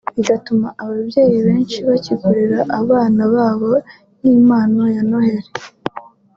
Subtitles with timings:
[0.15, 3.71] bigatuma ababyeyi benshi bakigurira abana babo
[4.19, 5.49] nk’impano ya Noheli